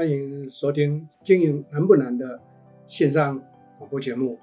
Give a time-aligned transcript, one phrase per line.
[0.00, 2.40] 欢迎收听《经营难不难》的
[2.86, 3.38] 线上
[3.76, 4.38] 广播节目，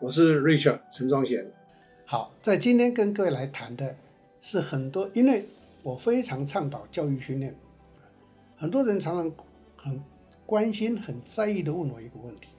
[0.00, 1.50] 我是 Richard 陈宗贤。
[2.04, 3.96] 好，在今天跟各位来谈的
[4.38, 5.46] 是很多，因为
[5.82, 7.56] 我非常倡导教育训练，
[8.54, 9.32] 很多人常常
[9.78, 9.98] 很
[10.44, 12.50] 关心、很在意的问我一个问题：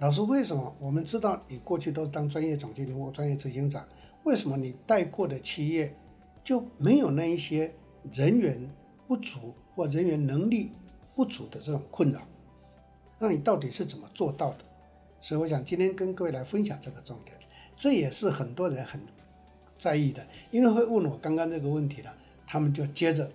[0.00, 3.86] 老师，为什么我们知道你过去都是当专业总经理或专业执行长，
[4.24, 5.94] 为什么你带过的企业
[6.42, 7.72] 就没有那一些
[8.12, 8.68] 人员
[9.06, 10.72] 不足或人员能力？
[11.16, 12.20] 不足的这种困扰，
[13.18, 14.58] 那你到底是怎么做到的？
[15.18, 17.34] 所以我想今天跟各位来分享这个重点，
[17.74, 19.00] 这也是很多人很
[19.78, 22.14] 在意的，因为会问我刚刚这个问题了，
[22.46, 23.30] 他们就接着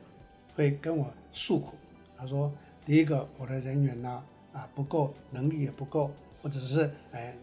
[0.56, 1.74] 会跟我诉苦。
[2.16, 2.54] 他说：
[2.86, 4.24] 第一个，我的人员呢
[4.54, 6.12] 啊不够，能力也不够，
[6.44, 7.36] 或者是哎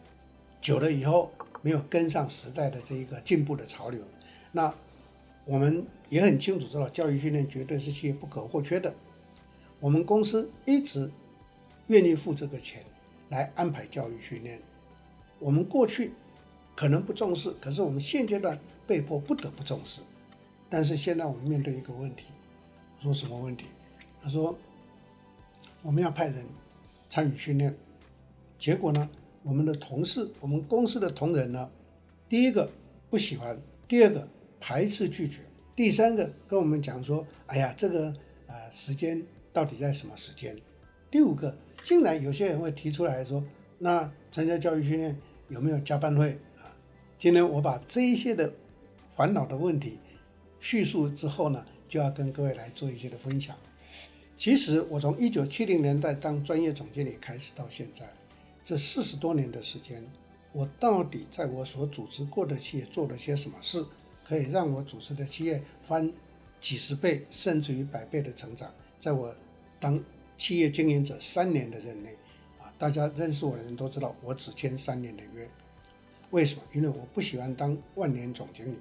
[0.60, 4.00] 久了以后没有跟上时代的这一个进步的潮流。
[4.52, 4.72] 那
[5.44, 8.94] 我们也很清楚知道，教育训练绝对是企业不可或缺的。
[9.80, 11.10] 我们公司一直
[11.86, 12.82] 愿意付这个钱
[13.28, 14.60] 来安排教育训练。
[15.38, 16.12] 我们过去
[16.74, 20.02] 可能不重视，可是我们现阶段被迫不得不重视。
[20.68, 22.32] 但是现在我们面对一个问题，
[23.00, 23.66] 说什么问题？
[24.20, 24.58] 他说
[25.82, 26.44] 我们要派人
[27.08, 27.72] 参与训练，
[28.58, 29.08] 结果呢，
[29.44, 31.70] 我们的同事，我们公司的同仁呢，
[32.28, 32.68] 第一个
[33.08, 34.26] 不喜欢，第二个
[34.58, 35.42] 排斥拒绝，
[35.76, 38.12] 第三个跟我们讲说，哎呀，这个
[38.48, 39.24] 呃时间。
[39.52, 40.56] 到底在什么时间？
[41.10, 43.42] 第五个，竟然有些人会提出来说，
[43.78, 45.16] 那参加教育训练
[45.48, 46.68] 有没有加班费啊？
[47.18, 48.52] 今天我把这一些的
[49.16, 49.98] 烦恼的问题
[50.60, 53.56] 叙述之后呢，就要跟各位来做一些的分享。
[54.36, 58.06] 其实我从一九七零年代当专业总经理开始到现在，
[58.62, 60.04] 这四十多年的时间，
[60.52, 63.84] 我到底在我所组织过的企业做了些什么事，
[64.24, 66.12] 可以让我组织的企业翻
[66.60, 68.72] 几十倍甚至于百倍的成长？
[68.98, 69.34] 在我
[69.80, 70.02] 当
[70.36, 72.16] 企业经营者三年的任内，
[72.58, 75.48] 啊，大家认识我的人都知道，我只签三年的约。
[76.30, 76.62] 为什么？
[76.72, 78.78] 因为我不喜欢当万年总经理。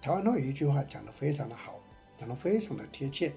[0.00, 1.78] 台湾话有一句话讲得非常的好，
[2.16, 3.32] 讲得非常的贴切，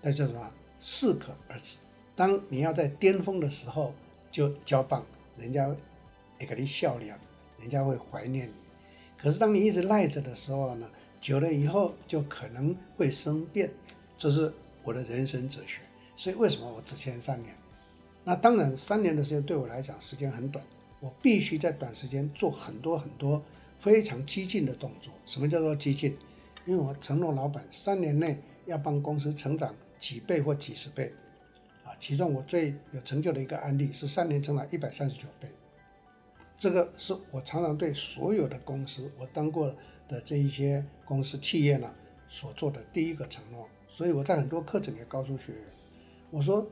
[0.00, 0.50] 那叫什么？
[0.78, 1.78] 适可而止。
[2.16, 3.92] 当你要在巅峰的时候
[4.30, 5.04] 就交棒，
[5.36, 7.18] 人家会给你笑脸，
[7.60, 8.54] 人家会怀念你。
[9.16, 10.88] 可是当你一直赖着的时候呢，
[11.20, 13.70] 久了以后就可能会生变，
[14.16, 14.52] 这是
[14.82, 15.80] 我的人生哲学。
[16.16, 17.54] 所以为什么我只签三年？
[18.24, 20.64] 那当然，三年的时间对我来讲时间很短，
[21.00, 23.42] 我必须在短时间做很多很多
[23.78, 25.12] 非常激进的动作。
[25.24, 26.16] 什么叫做激进？
[26.66, 31.14] 因为我承诺老板三年内要帮公司成长几倍或几十倍，
[31.84, 35.48] 啊，其中我最有成就的一个案例是三年成长一百三十九倍。
[36.58, 39.74] 这个是我常常对所有的公司，我当过
[40.08, 41.88] 的这一些公司企业呢
[42.28, 43.66] 所做的第一个承诺。
[43.98, 45.62] 所以我在很多课程也告诉学员。
[46.30, 46.64] 我说，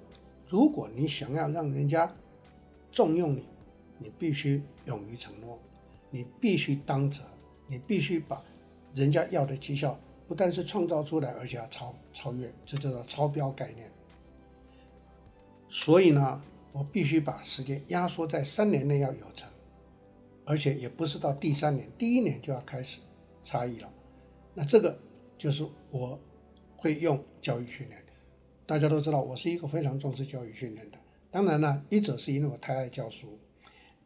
[0.47, 2.15] 如果你想要让人家
[2.93, 3.45] 重用你，
[3.99, 5.59] 你必须勇于承诺，
[6.09, 7.25] 你必须当责，
[7.67, 8.41] 你必须把
[8.95, 9.99] 人家要的绩效
[10.29, 13.91] 不但是创造出来，而且要超超越，这叫做超标概念。
[15.69, 19.51] 所以呢，我必须把时间压缩在三年内要有成，
[20.45, 23.01] 而且也不是到第三年，第一年就要开始
[23.43, 23.93] 差异了。
[24.55, 24.97] 那这个
[25.37, 26.17] 就是我
[26.87, 28.01] 会用教育训练。
[28.65, 30.99] 大家都知道，我是一个非常重视教育训练的。
[31.33, 33.41] 当然了，一者是因为我太爱教书，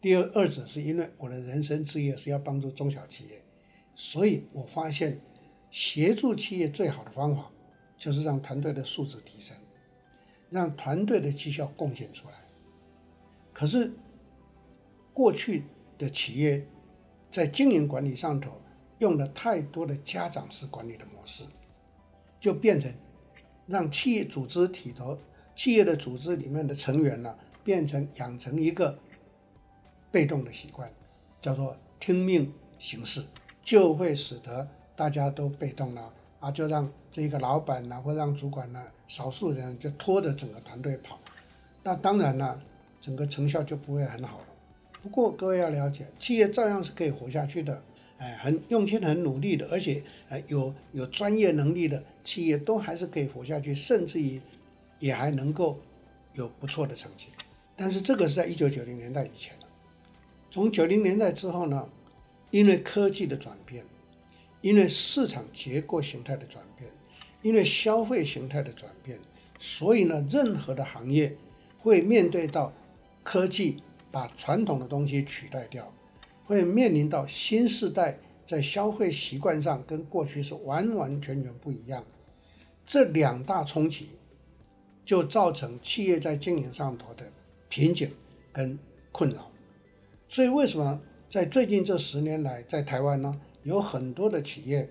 [0.00, 3.42] 第二二者是因为我的人生志业是要帮助中小企业，
[3.94, 5.20] 所以我发现
[5.70, 7.50] 协助企业最好的方法
[7.98, 9.54] 就是让团队的素质提升，
[10.48, 12.34] 让团队的绩效贡献出来。
[13.52, 13.92] 可是
[15.12, 15.64] 过去
[15.98, 16.66] 的企业
[17.30, 18.58] 在经营管理上头
[19.00, 21.44] 用了太多的家长式管理的模式，
[22.40, 22.92] 就变成。
[23.66, 25.16] 让企业组织体头，
[25.54, 28.98] 企业的组织里面的成员呢，变成养成一个
[30.10, 30.92] 被动的习惯，
[31.40, 33.22] 叫做听命行事，
[33.62, 41.20] 就会使得大家都被动了啊，就让这个老板呢，或让主管呢，少数人就拖着整个团队跑，
[41.84, 42.58] 那当然了，
[43.00, 44.46] 整个成效就不会很好了。
[45.00, 47.80] 不过各位要了解，企业照样是可以活下去的。
[48.20, 54.38] 哎，很用心、很努力的，而且哎有有专业能力的企业，都还是可以活下去，甚至于
[54.98, 55.80] 也还能够
[56.34, 57.28] 有不错的成绩。
[57.74, 59.54] 但是这个是在一九九零年代以前。
[60.50, 61.88] 从九零年代之后呢，
[62.50, 63.86] 因为科技的转变，
[64.60, 66.90] 因为市场结构形态的转变，
[67.40, 69.18] 因为消费形态的转变，
[69.58, 71.34] 所以呢，任何的行业
[71.78, 72.70] 会面对到
[73.22, 75.90] 科技把传统的东西取代掉。
[76.50, 82.04] 会面临到新世代在消费习惯上跟过去是完完全全不一样，
[82.84, 84.08] 这两大冲击
[85.04, 87.30] 就造成企业在经营上头的
[87.68, 88.10] 瓶颈
[88.52, 88.76] 跟
[89.12, 89.48] 困扰。
[90.28, 94.90] 所以为什么在最近这十年来，在台湾呢，有很多的企业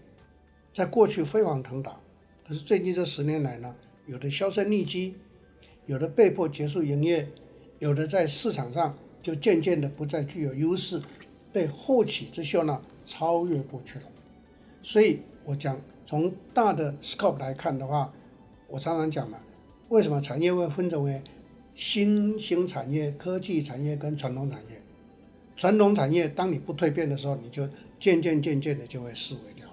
[0.74, 2.00] 在过去飞黄腾达，
[2.48, 3.76] 可是最近这十年来呢，
[4.06, 5.16] 有的销声匿迹，
[5.88, 7.28] 有的被迫结束营业，
[7.80, 11.02] 有的在市场上就渐渐的不再具有优势，
[11.52, 14.06] 被后起之秀呢超越过去了。
[14.82, 18.14] 所以我讲从大的 scope 来看的话，
[18.68, 19.40] 我常常讲嘛，
[19.90, 21.22] 为什么产业会分成为
[21.76, 24.82] 新兴产业、科技产业跟传统产业？
[25.56, 27.68] 传统产业当你不蜕变的时候，你就
[28.00, 29.66] 渐渐渐渐的就会式微掉。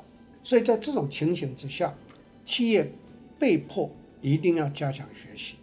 [0.43, 1.95] 所以在这种情形之下，
[2.45, 2.93] 企业
[3.39, 3.91] 被迫。
[4.23, 5.57] 一定要加强学习。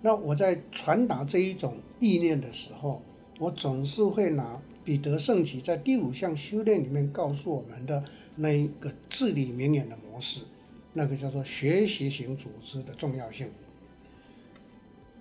[0.00, 3.00] 那我在传达这一种意念的时候，
[3.38, 8.04] 我总是会拿彼得圣吉在第五项修炼里面告诉我们的
[8.36, 10.42] 那一个至理名言的模式，
[10.94, 13.50] 那个叫做学习型组织的重要性。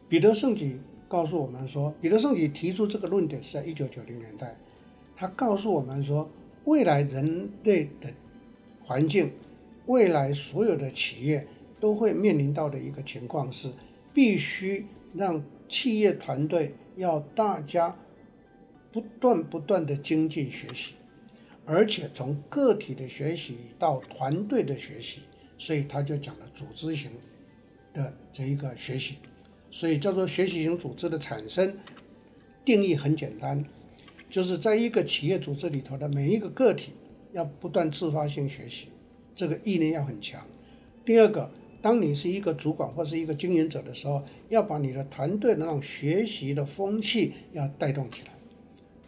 [0.07, 4.55] 彼得圣吉告诉我们说，彼得圣吉提出这个论点是在一九九零年代，
[5.17, 6.29] 他告诉我们说，
[6.65, 8.13] 未来人类的
[8.83, 9.31] 环境，
[9.87, 11.47] 未来所有的企业。
[11.77, 13.69] 都会面临到的一个情况是，
[14.11, 17.95] 必须让企业团队要大家
[18.95, 20.93] 不断不断的精进学习，
[21.65, 25.19] 而且从个体的学习到团队的学习，
[25.57, 27.11] 所以他就讲了组织型
[27.93, 29.15] 的这一个学习，
[29.69, 31.77] 所以叫做学习型组织的产生
[32.63, 33.65] 定义很简单，
[34.29, 36.93] 就是在一个企业组织里头的每一个个体
[37.33, 38.87] 要不断自发性学习，
[39.35, 40.47] 这个意念要很强。
[41.03, 41.51] 第二个。
[41.81, 48.29] 当你是一个主管或是一个经营者的时候，要把你的团队的那种学习的风气要带动起来，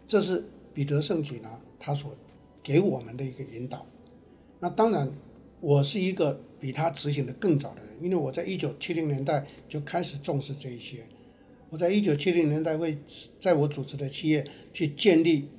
[0.07, 0.43] 这是
[0.73, 2.15] 彼得圣吉呢他所
[2.63, 3.85] 给我们的一个引导。
[4.59, 5.11] 那当然，
[5.59, 11.05] 我是一个比他执行的更早的人，因为我在一九七零年代就开始重视这一些。
[11.69, 12.97] 我在一九七零年代会
[13.39, 14.43] 在我组织的企业
[14.73, 15.49] 去建立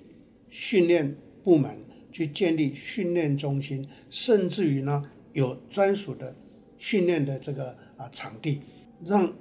[0.49, 1.79] 训练部门，
[2.11, 5.03] 去建立训练中心，甚至于呢
[5.33, 6.35] 有专属的。
[6.81, 8.61] 训练的这个啊场地，
[9.05, 9.35] 让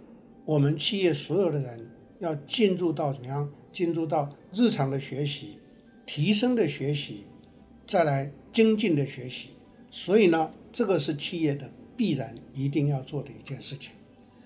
[0.44, 1.88] 我们企业所有的人
[2.18, 3.48] 要进入到怎么样？
[3.77, 5.59] 进入到日常的学习、
[6.03, 7.25] 提升的学习，
[7.85, 9.50] 再来精进的学习。
[9.91, 13.94] 所以呢，这个是企业的必然一定要做的一件事情。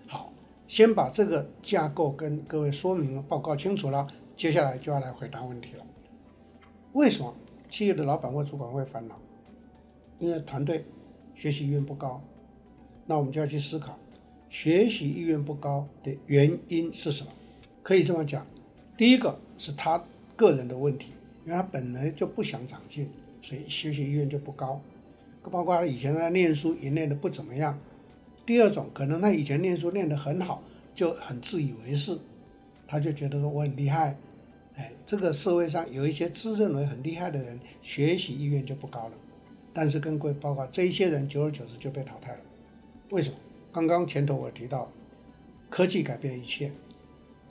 [0.06, 0.34] 好，
[0.68, 4.06] 先把这个架构跟各位说明报告清楚了，
[4.36, 5.86] 接下来就要来回答问题了。
[6.92, 7.34] 为什么
[7.70, 9.18] 企业的老板或主管会烦恼？
[10.20, 10.84] 因为团队
[11.34, 12.22] 学习意愿不高。
[13.06, 13.98] 那我们就要去思考，
[14.50, 17.32] 学习意愿不高的原因是什么？
[17.82, 18.46] 可以这么讲，
[19.02, 20.06] 第一个是他
[20.36, 21.14] 个人的问题，
[21.44, 23.10] 因为他本来就不想长进，
[23.42, 24.80] 所以学习意愿就不高。
[25.50, 27.80] 包括他以前他念书也念得不怎么样。
[28.46, 30.62] 第二种，可能他以前念书念得很好，
[30.94, 32.16] 就很自以为是，
[32.86, 34.16] 他就觉得说我很厉害。
[34.76, 39.14] 哎，这个社会上有一些自认为很厉害的人，学习意愿就不高了。
[39.74, 42.40] 但是跟各位包括这一些人，久而久之就被淘汰了。
[43.10, 43.38] 为什么？
[43.74, 44.92] 刚刚前头我提到，
[45.72, 46.72] 科技改变一切，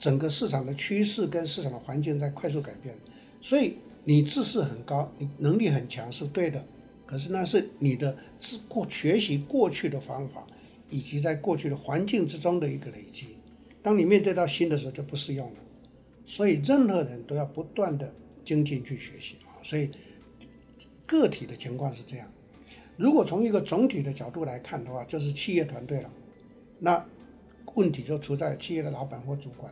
[0.01, 2.97] 整个市场的趋势跟市场的环境在快速改变，
[3.39, 6.65] 所以你知识很高，你能力很强是对的，
[7.05, 10.43] 可是那是你的自过学习过去的方法，
[10.89, 13.27] 以及在过去的环境之中的一个累积。
[13.83, 15.59] 当你面对到新的时候就不适用了，
[16.25, 18.11] 所以任何人都要不断的
[18.43, 19.61] 精进去学习啊。
[19.61, 19.91] 所以
[21.05, 22.27] 个体的情况是这样。
[22.97, 26.09] 如果从一个总体的角度来看的话，就是企业团队了。
[26.79, 27.05] 那
[27.75, 29.71] 问题就出在企业的老板或主管，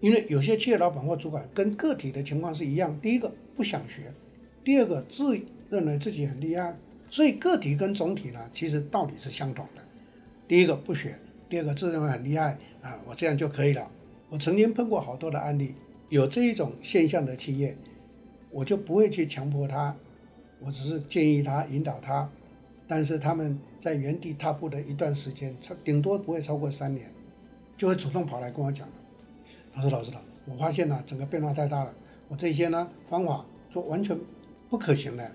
[0.00, 2.98] 因为有些企业老板或主管跟个体的情况是一样。
[3.00, 4.12] 第一个不想学，
[4.62, 6.76] 第二个自认为自己很厉害，
[7.10, 9.82] 所以个体跟总体呢，其实道理是相同的。
[10.46, 13.90] 第一个不学，第二个自认为很厉害啊，我这样就可以了。
[14.28, 15.74] 我曾经碰过好多的案例，
[16.08, 17.76] 有这一种现象的企业，
[18.50, 19.96] 我就不会去强迫他。
[20.60, 22.30] 我只是建议他引导他，
[22.86, 27.10] 但是他们在原地踏步的一段时间，超顶多不会超过三年，
[27.76, 28.88] 就会主动跑来跟我讲
[29.78, 29.82] 了。
[29.82, 30.12] 他说：“老师，
[30.46, 31.94] 我发现呢，整个变化太大了，
[32.28, 34.18] 我这些呢方法就完全
[34.68, 35.32] 不可行的。”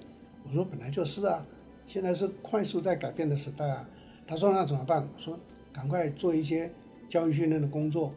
[0.47, 1.45] 我说：“本来就是啊，
[1.85, 3.87] 现在是快速在改变的时代啊。”
[4.27, 5.39] 他说：“那怎么办？”我说
[5.71, 6.71] ：“赶快做一些
[7.07, 8.13] 教育训练的工作。”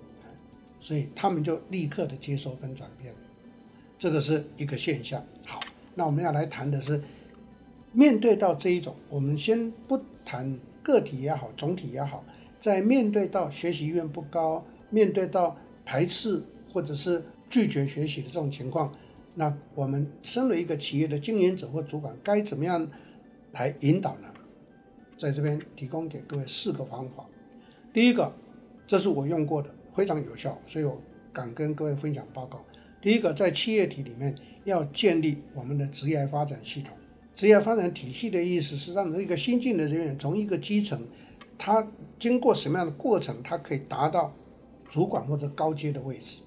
[0.79, 3.15] 所以他们就立刻的接收跟转变，
[3.99, 5.25] 这个是一个现象。
[5.47, 5.61] 好。
[5.99, 7.01] 那我们要来谈的是，
[7.91, 12.23] 面对到这一种，我们先不谈个体也好，总体也好，
[12.61, 15.57] 在面对到学习意愿不高，面对到
[15.87, 18.93] 排斥或者是拒绝学习的这种情况，
[19.37, 22.87] 那我们身为一个企业的经营者或主管，该怎么样
[23.53, 24.29] 来引导呢？
[25.17, 27.25] 在这边提供给各位四个方法。
[27.93, 28.31] 第一个，
[28.87, 31.01] 这是我用过的，非常有效，所以我
[31.33, 32.63] 敢跟各位分享报告。
[33.01, 36.95] 第一个，在企业体里面要建立我们的职业发展系统。
[37.33, 41.07] 职业发展体系的意思是让一个新进的人员从一个基层，
[41.57, 41.87] 他
[42.19, 44.35] 经过什么样的过程，他可以达到
[44.89, 46.41] 主管或者高阶的位置。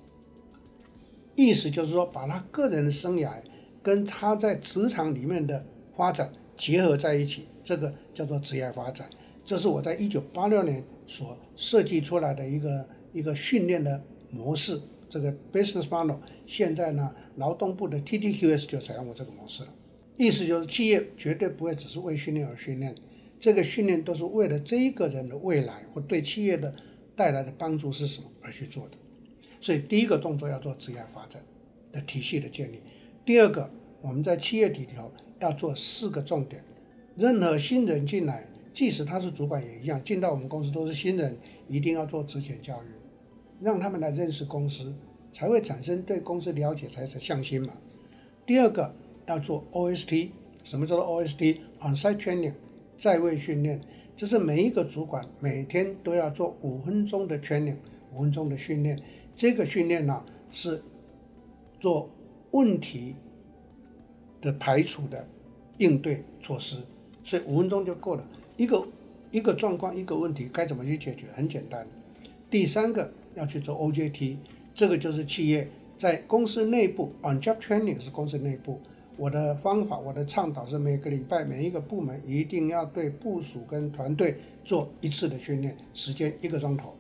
[1.36, 3.32] 意思就是说，把他个人的生涯
[3.82, 5.66] 跟他在职场里面的
[5.96, 9.10] 发展结合在一起，这个叫做职业发展。
[9.46, 16.18] 这是我在一九八六年所设计出来的一个一个训练的模式，这个 business model。
[16.46, 19.70] 现在呢，劳动部的 TTQS 就采用我这个模式了。
[20.18, 22.94] 意思就是，企业绝对不会只是为训练而训练，
[23.40, 26.76] 这个训练都是为了这一个人的未来或对企业的
[27.20, 28.98] 带来的帮助是什么而去做的。
[29.60, 31.44] 所以，第一个动作要做职业发展
[31.92, 32.80] 的体系的建立。
[33.26, 33.70] 第二个，
[34.02, 36.64] 我们在企业里头要做四个重点。
[37.18, 42.88] 任何新人进来，即使他是主管也一样，进到我们公司都是新人，一定要做职前教育，
[43.60, 44.96] 让他们来认识公司，
[45.34, 47.74] 才会产生对公司了解，才是向心嘛。
[48.46, 48.96] 第二个。
[49.30, 50.32] 要做 OST，
[50.64, 52.54] 什么叫做 OST？On-site training，
[52.98, 53.80] 在位训练，
[54.20, 57.78] 就是每一个主管每天都要做五分钟的 training，
[58.14, 59.00] 五分钟的训练。
[59.34, 60.84] 这个训练呢是
[61.80, 62.10] 做
[62.52, 63.16] 问题
[64.42, 65.26] 的排除的
[65.78, 66.80] 应对措施，
[67.24, 68.28] 所以五分钟就够了。
[68.58, 68.86] 一个
[69.32, 71.28] 一个状况，一个问题该怎么去解决？
[71.32, 71.88] 很简单。
[72.50, 74.36] 第三个要去做 OJT，
[74.76, 78.82] 这个就是企业在公司内部 on-job training 是公司内部。
[79.20, 86.96] 我的方法，我的倡导是每个礼拜每一个部门一定要对部署跟团队做一次的训练，时间一个钟头。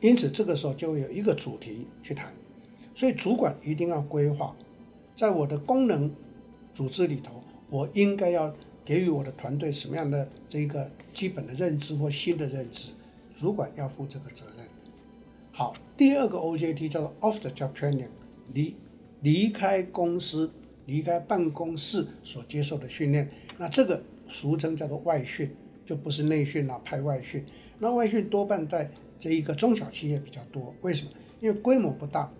[0.00, 2.30] 因此这个时候就会有一个主题去谈，
[2.94, 4.54] 所以主管一定要规划，
[5.16, 6.14] 在我的功能
[6.74, 12.90] 组织里头，我应该要给予我的团队什么样的这个基本的认知或新的认知，
[13.34, 14.66] 主管要负这个责任。
[15.52, 18.10] 好，第二个 OJT 叫做 Off the Job Training，
[18.52, 18.76] 离
[19.22, 20.50] 离开公司。
[20.86, 27.44] 离开办公室所接受的训练，那这个俗称叫做外训，就不是内训了，派外训。
[27.78, 31.10] 那外训多半在这一个中小企业比较多，为什么？
[31.40, 32.32] 因为规模不大，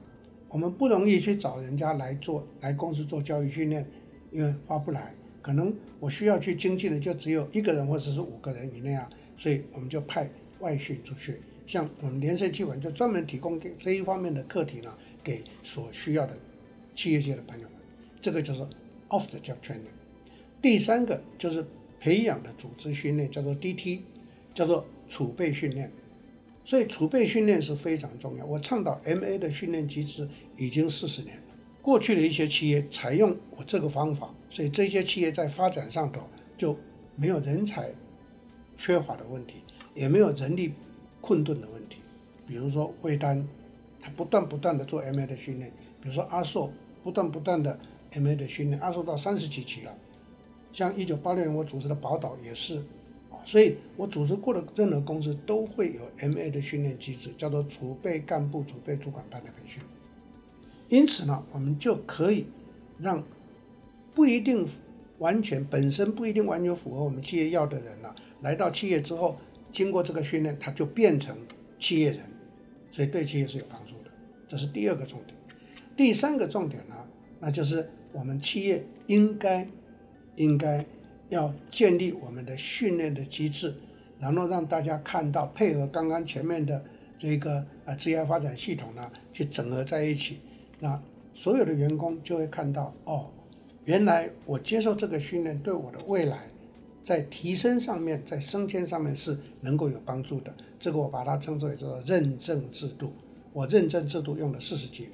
[0.49, 3.87] 我们不容易去找人家来做，来公司做教育训练，
[4.31, 5.15] 因为划不来。
[5.41, 10.31] 可能我需要去经济的就只有一个人或者是五个人以内啊，所以我们就派
[10.61, 11.41] 外训出去。
[11.67, 16.39] 像我们联圣企管就专门提供给这一方面的课题呢，给所需要的
[16.95, 17.67] 企业界的朋友。
[18.23, 18.62] 这个就是
[19.09, 19.91] off the job training，
[20.62, 21.67] 第三个就是
[21.99, 24.00] 培养的组织训练，叫做 DT，
[24.55, 25.93] 叫做储备训练。
[26.64, 28.47] 所以储备训练是非常重要。
[28.47, 31.43] 我倡导 MA 的训练机制已经四十年了。
[31.83, 36.23] 过去的一些企业采用我这个方法，所以这些企业在发展上头
[36.57, 36.79] 就
[37.17, 37.91] 没有人才
[38.76, 39.57] 缺乏的问题，
[39.97, 40.73] 也没有人力
[41.21, 41.99] 困顿的问题。
[42.47, 43.45] 比如说魏丹，
[44.00, 47.76] 他不断不断的做 MA 的训练；比如说阿硕，不断不断的。
[48.12, 49.95] MA 的训练，二十到三十几期了。
[50.73, 52.78] 像一九八六年我组织的宝岛也是，
[53.31, 59.83] 啊，所以我组织过的任何公司都会有 MA 的训练机制，叫做储备干部、储备主管班的培训。
[60.88, 62.47] 因此呢，我们就可以
[62.99, 63.23] 让
[64.14, 64.66] 不一定
[65.19, 69.37] 完全本身不一定完全符合我们企业要的人呢，来到企业之后，
[69.71, 71.37] 经过这个训练，他就变成
[71.78, 72.21] 企业人，
[72.90, 74.11] 所以对企业是有帮助的。
[74.49, 75.37] 这是第二个重点。
[75.95, 76.95] 第三个重点呢，
[77.40, 77.90] 那就是。
[78.12, 79.69] 我们企业应该
[80.37, 80.85] 应该
[81.28, 83.75] 要建立我们的训练的机制，
[84.19, 86.85] 然后让大家看到，配合刚刚前面的
[87.16, 90.40] 这个啊职业发展系统呢，去整合在一起，
[90.78, 91.02] 那
[91.35, 93.31] 所有的员工就会看到哦，
[93.85, 96.42] 原来我接受这个训练对我的未来
[97.02, 100.54] 在提升上面，在升迁上面是能够有帮助的。
[100.78, 103.12] 这个我把它称之为叫做认证制度。
[103.54, 105.12] 我认证制度用了四十几年，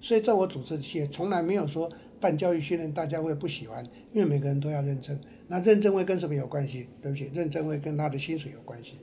[0.00, 1.90] 所以在我组织企业从来没有说。
[2.20, 5.18] 办教育训练，大家会不喜欢，因为每个人都要认证。
[5.48, 6.88] 那认证会跟什么有关系？
[7.02, 8.96] 对不起，认证会跟他的薪水有关系。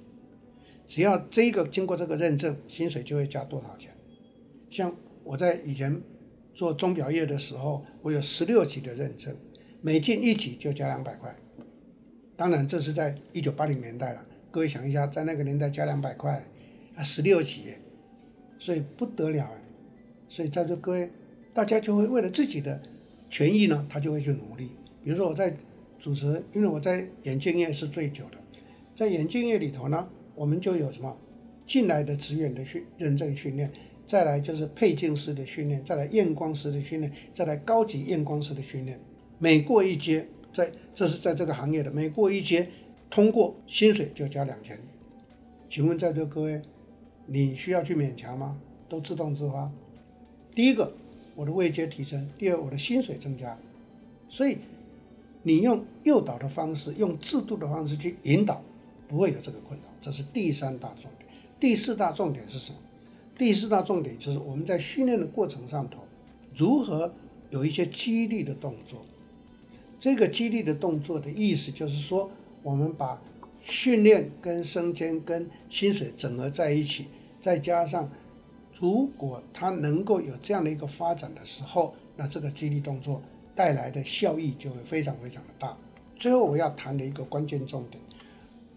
[0.87, 3.91] 只要这个经过这个认证，薪水就会加多少钱。
[4.69, 6.01] 像我在以前
[6.53, 9.35] 做钟表业的时候，我有十六级的认证，
[9.81, 11.35] 每进一级就加两百块。
[12.35, 14.25] 当然，这是在一九八零年代了。
[14.49, 16.43] 各位想一下，在那个年代加两百块，
[16.95, 17.75] 啊，十六级，
[18.57, 19.47] 所以不得了。
[20.27, 21.11] 所以在座各位，
[21.53, 22.81] 大家就会为了自己的。
[23.31, 24.69] 权益呢，他就会去努力。
[25.03, 25.55] 比如说我在
[25.97, 28.37] 主持，因为我在眼镜业是最久的，
[28.93, 31.17] 在眼镜业里头呢，我们就有什么
[31.65, 33.71] 进来的职员的训认证训练，
[34.05, 38.99] 再来就是配镜师的训练，再来验光师的训练，再来高级验光师的训练。
[39.39, 42.67] 每过一阶，在这是在这个行业的，每过一阶
[43.09, 44.77] 通过，薪水就加两千。
[45.69, 46.61] 请问在座各位，
[47.27, 48.59] 你需要去勉强吗？
[48.89, 49.71] 都自动自发。
[50.53, 50.93] 第一个，
[51.41, 53.57] 我的位阶提升；第二，我的薪水增加。
[54.29, 54.59] 所以，
[55.41, 58.61] 你用诱导的方式，用制度的方式去引导，
[59.07, 59.85] 不会有这个困扰。
[59.99, 61.27] 这是第三大重点。
[61.59, 62.77] 第四大重点是什么？
[63.39, 66.03] 第四大重点就是我们在训练的过程上头，
[66.55, 67.11] 如何
[67.49, 69.03] 有一些激励的动作。
[69.97, 72.29] 这个激励的动作的意思就是说，
[72.61, 73.19] 我们把
[73.59, 77.07] 训练跟升迁跟薪水整合在一起，
[77.39, 78.11] 再加上。
[78.81, 83.21] 如果他能够有这样的一个发展的时候，那这个激励动作
[83.53, 85.77] 带来的效益就会非常非常的大。
[86.15, 88.03] 最后我要谈的一个关键重点，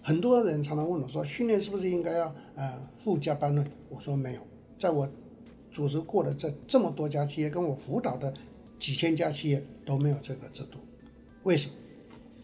[0.02, 3.64] 很多人常常问我说，训练是不是应该要呃附加班呢？
[3.88, 4.40] 我说没有，
[4.78, 5.08] 在我
[5.72, 8.34] 组织过的这这么多家企业，跟我辅导的
[8.78, 10.78] 几千家企业都没有这个制度。
[11.44, 11.74] 为什么？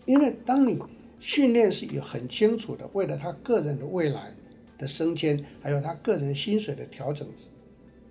[0.07, 0.83] 因为当你
[1.19, 4.33] 训练是有很清楚的，为了他个人的未来。
[4.81, 7.29] 的升迁，还有他个人薪水的调整，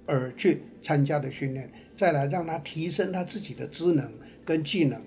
[0.05, 4.13] 而去参加的训练，再来让他提升他自己的职能
[4.45, 5.01] 跟技能。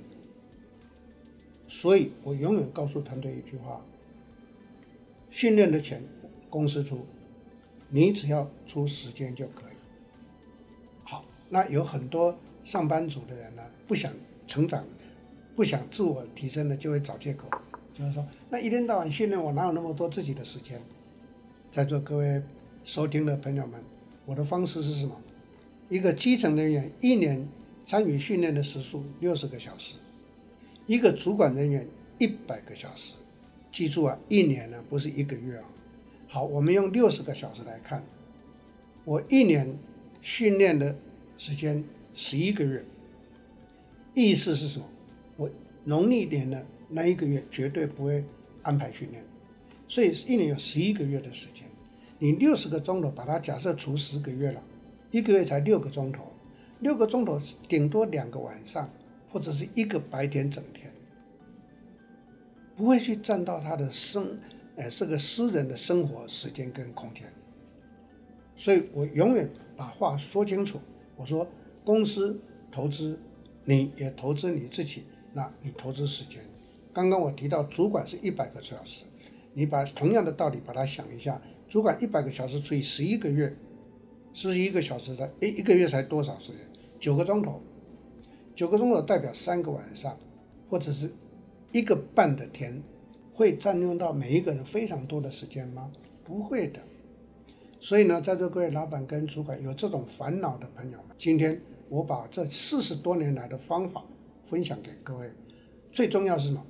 [1.69, 3.81] 所以我永远告诉团队一句话：
[5.31, 6.03] 训练的钱
[6.51, 7.07] 公司出，
[7.89, 9.73] 你只要出时间就可以。
[11.05, 14.13] 好，那有很多上班族的人呢，不想
[14.47, 14.85] 成长，
[15.55, 17.49] 不想自我提升的，就会找借口，
[17.95, 20.83] 就是说，那一天到晚训练，我哪有那么多自己的时间？
[21.73, 22.43] 在座各位
[22.85, 23.83] 收听的朋友们，
[24.27, 25.19] 我的方式是什么？
[25.89, 27.49] 一个基层人员一年
[27.87, 29.95] 参与训练的时数六十个小时，
[30.85, 31.89] 一个主管人员
[32.19, 33.17] 一百个小时。
[33.73, 35.65] 记住啊，一年呢不是一个月啊。
[36.29, 38.05] 好，我们用六十个小时来看，
[39.07, 39.79] 我一年
[40.21, 40.95] 训练的
[41.39, 42.85] 时间十一个月。
[44.13, 44.85] 意思是什么？
[45.39, 45.51] 我
[45.85, 48.23] 农历年的那一个月绝对不会
[48.61, 49.25] 安排训练。
[49.93, 51.69] 所以一年有十一个月的时间，
[52.19, 54.63] 你六十个钟头把它假设除十个月了，
[55.11, 56.33] 一个月才六个钟头，
[56.81, 58.89] 六个钟头顶多两个晚上
[59.29, 60.91] 或者是一个白天整天，
[62.75, 64.35] 不会去占到他的生，
[64.77, 67.31] 呃，这个私人的生活时间跟空间。
[68.57, 70.81] 所以我永远把话说清楚，
[71.17, 71.47] 我说
[71.85, 73.21] 公司投资，
[73.67, 75.03] 你也投资你自己，
[75.35, 76.41] 那你投资时间。
[76.95, 79.05] 刚刚我提到主管是一百个小时。
[79.55, 83.55] 你把同样的道理把它想一下，主管一百个小时除以十一个月，
[84.33, 86.61] 是不是一个小时才一一个月才多少时间？
[86.99, 87.61] 九个钟头，
[88.55, 90.17] 九个钟头代表三个晚上，
[90.71, 91.13] 或者是
[91.73, 92.83] 一个半的天，
[93.35, 95.91] 会占用到每一个人非常多的时间吗？
[96.25, 96.81] 不会的。
[97.81, 104.05] 所以呢，在座各位老板跟主管有这种烦恼的朋友们，今天我把这四十多年来的方法
[104.45, 105.31] 分享给各位。
[105.93, 106.65] 最重要是什么？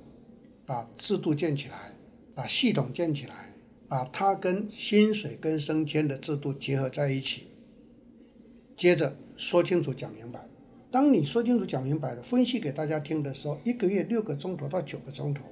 [0.65, 1.92] 把制度建起来。
[2.35, 3.53] 把系统建起来，
[3.87, 7.47] 把它跟薪水跟升迁的制度结合在一起，
[8.75, 10.47] 接着说清楚讲明白。
[10.89, 15.43] 当你说清楚讲明白了，分析给大家听的时候，一个月六个钟头到九个钟头，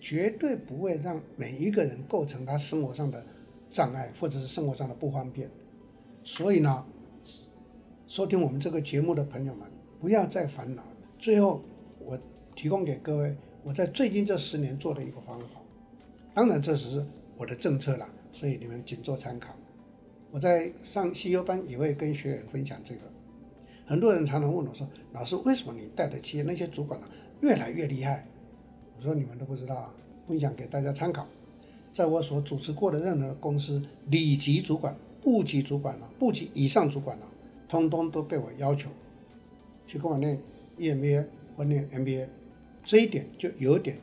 [0.00, 3.24] 绝对不会让每一个人构成他生活上的
[3.70, 5.50] 障碍或者是生活上的不方便。
[6.24, 6.86] 所以呢，
[8.06, 9.66] 收听我们这个节目的朋友们，
[10.00, 10.82] 不要再烦恼。
[11.18, 11.62] 最后，
[11.98, 12.18] 我
[12.54, 15.60] 提供给各位我在最近这十年做的一个方法。
[16.38, 17.04] 当然，这只是
[17.36, 19.52] 我的政策了，所以你们仅做参考。
[20.30, 23.00] 我在上 CEO 班也会跟学员分享这个。
[23.84, 27.08] 很多人常常问我说：“老师，为什么你带的企业那些主管呢
[27.40, 28.24] 越来越厉害？”
[28.96, 29.92] 我说：“你们都不知道啊，
[30.28, 31.26] 分享给大家参考。
[31.92, 37.26] 在我所主持过的任何公司，里级主管、部级主管了、部级以上主管了，
[37.68, 38.88] 通通都被我要求
[39.88, 40.40] 去跟我念
[40.78, 42.28] EMBA 或念 MBA，
[42.84, 43.98] 这一点就有点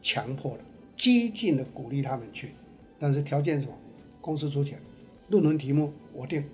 [0.00, 0.62] 强迫了。”
[0.96, 2.52] 激进的鼓励他们去，
[2.98, 3.74] 但是条件是什么？
[4.20, 4.80] 公司出钱，
[5.28, 6.44] 论文题目我定，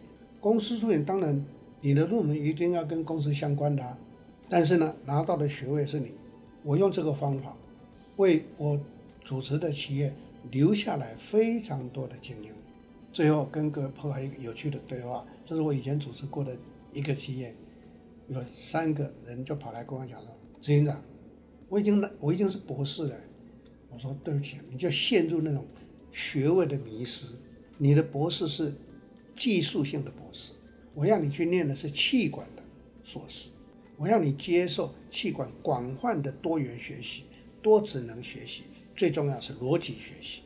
[0.41, 1.45] 公司出钱，当然
[1.81, 3.99] 你的论文一定要跟公司相关的啊。
[4.49, 6.13] 但是呢，拿到的学位是你。
[6.63, 7.57] 我用这个方法，
[8.17, 8.79] 为我
[9.25, 10.13] 主持的企业
[10.51, 12.53] 留下来非常多的精英。
[13.13, 16.57] 最后跟各位破坏一个有趣的对话，这是我以前主持过的
[16.93, 17.55] 一个企业，
[18.29, 20.29] 有三个人就跑来跟我讲说
[20.61, 21.01] ：“执行长，
[21.69, 23.17] 我已经我已经是博士了。”
[23.93, 25.67] 我说对不起，你就陷入那种
[26.13, 27.27] 学位的迷失。
[27.79, 28.73] 你的博士是
[29.35, 30.53] 技术性的博士，
[30.95, 32.63] 我要你去念的是气管的
[33.03, 33.49] 硕士，
[33.97, 37.25] 我要你接受气管广泛的多元学习、
[37.63, 40.43] 多职能学习，最重要是逻辑学习。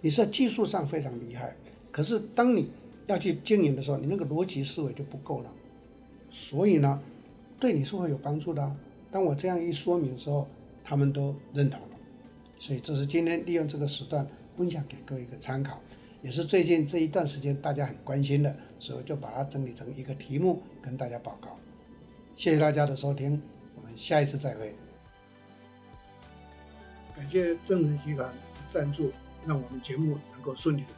[0.00, 1.56] 你在技术上非常厉害，
[1.90, 2.70] 可是当你
[3.06, 5.50] 要去经营的时候，你那个逻辑思维就不够了。
[6.30, 7.02] 所以呢，
[7.58, 8.76] 对你是会有帮助的。
[9.10, 10.46] 当我这样一说明的时候，
[10.84, 11.80] 他们都认同。
[12.58, 15.80] 所以这是今天利用这个时段分享给各位一个参考，
[16.22, 21.56] 也是最近这一段时间大家很关心的，所以就把它整理成一个题目跟大家报告。
[22.36, 23.40] 谢谢大家的收听，
[23.76, 24.74] 我们下一次再会。
[27.16, 28.34] 感谢正能集团的
[28.68, 29.12] 赞助，
[29.46, 30.97] 让我们节目能够顺利的。